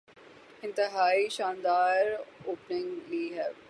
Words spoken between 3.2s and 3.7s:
ہے۔